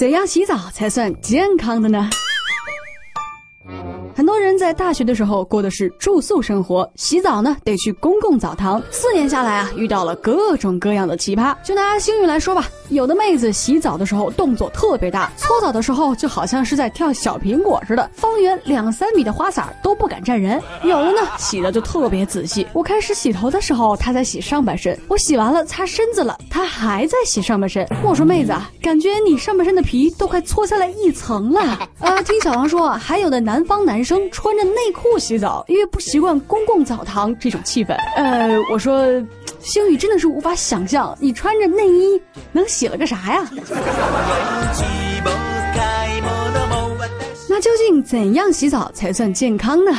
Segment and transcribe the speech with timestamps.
[0.00, 2.08] 怎样洗澡才算健康的呢？
[4.60, 8.82] 在大学的时候过的是住宿生活，洗澡呢得去公共澡堂。
[8.90, 11.56] 四年下来啊，遇到了各种各样的奇葩。
[11.64, 20.62] 就拿星宇来说吧，有的妹子洗澡的时候动作特别大，搓澡的时候就好像是在跳小苹果似的，方圆两三米的花洒都不敢站人。
[20.84, 27.88] 有的呢洗的就特别仔细，我开始洗头的时候，她在洗上半身；我洗完了擦身子了，她还在洗上半身。
[28.04, 31.88] 我说妹子啊，感觉你上半身的皮都快搓下来一层了。
[31.98, 34.20] 啊，听小王说，还有的南方男生。
[34.30, 37.94] 穿穿着内裤洗澡，因为不习惯公共澡堂这种气氛。
[38.16, 39.06] 呃，我说，
[39.60, 43.48] 星宇真的是无法想象，你穿着内衣能洗了个啥呀？
[47.48, 49.90] 那究竟怎样洗澡才算健康呢？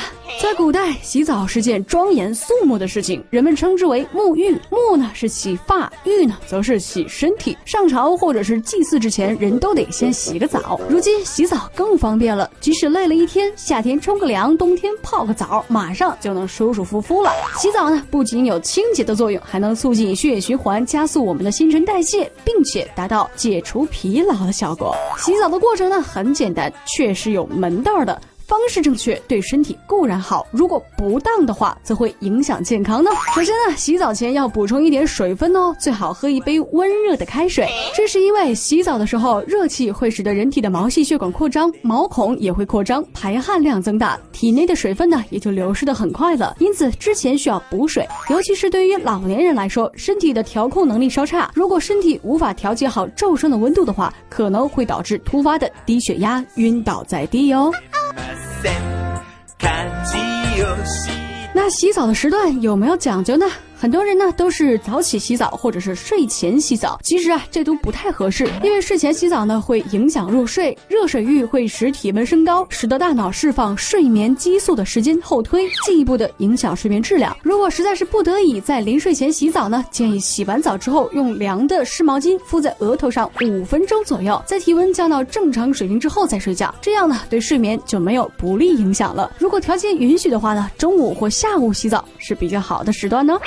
[0.41, 4.55] 在古代，洗澡是件庄严肃穆的事情，人们称之为沐浴。
[4.69, 7.57] 沐呢是洗发，浴呢则是洗身体。
[7.65, 10.79] 上朝或者是祭祀之前，人都得先洗个澡。
[10.87, 17.31] 如今洗澡更方便了，即使累了一天，夏天冲个凉，冬天泡个澡，马上就能舒舒服服了。
[17.57, 24.95] 洗澡呢不仅有清洁的作用，还能促进血液循环，加速我们的新陈代谢，并且达到解除疲劳的效果。
[25.17, 33.09] 洗澡的过程呢很简单，确实有门明道儿的方式正确，对身体固然好；如果不当的话，则会影响健康呢。
[33.33, 37.65] 首先呢，洗澡前要补充一点水分哦，最好喝一杯温热的开水。
[37.95, 46.53] 这是因为洗澡的时候，热气会使得人体的毛细血管扩张，毛孔也会扩张，排汗量增大，体内的水分呢也就流失的很快了。
[46.59, 57.71] 因此之前需要补水，尤其是对于老年人来说，身体的调控能力稍差，如果身体无法调节好骤升的温度的话，可能会导致突发的低血压，晕倒在地哦。
[61.53, 63.45] 那洗澡的时段有没有讲究呢？
[63.81, 77.35] 很多人呢都是早起洗澡或者是睡前洗澡，其实啊这都不太合适，因为睡前洗澡呢会影响入睡，热水浴会使体温升高，使得大脑释放睡眠激素的时间后推，进一步的影响睡眠质量。
[77.41, 89.31] 如果实在是不得已在临睡前洗澡呢，建议洗完澡之后用凉的湿毛巾敷在额头上五分钟左右，在体温降到正常水平之后再睡觉，这样呢对睡眠就没有不利影响了。
[89.39, 93.39] 如果条件允许的话呢，中午或下午洗澡是比较好的时段呢。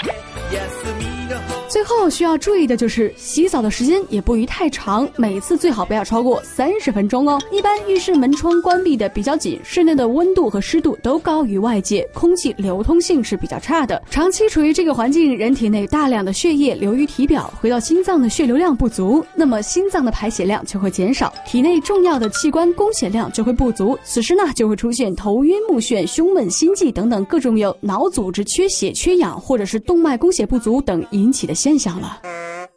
[0.53, 7.43] 休みの方最后需要注意的就是洗澡的时间也不宜太长，每次最好不要超过三十分钟哦。
[7.51, 14.01] 一般浴室门窗关闭的比较紧，室内的温度和湿度都高于外界，空气流通性是比较差的。
[14.09, 31.74] 长期处于这个环境，人体内大量的血液流于体表，回到心脏的血流量不足，那么心脏的排血量就会减少，体内重要的器官供血量就会不足，此时呢就会出现头晕目眩、胸闷心悸等等各种由脑组织缺血、缺氧或者是动脉供血不足等引起的先。
[31.75, 32.21] 印象了。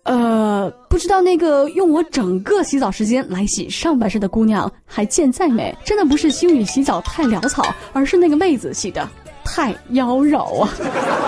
[0.04, 5.76] 呃，不知道那个用我整个洗澡时间来洗上半身的姑娘还健在没？
[5.86, 7.64] 真的不是星宇洗澡太潦草，
[7.94, 9.08] 而是那个妹子洗的
[9.44, 10.70] 太妖娆啊！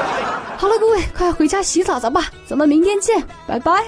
[0.57, 3.83] 好了，各位，快回家洗澡澡吧，咱们明天见，拜拜。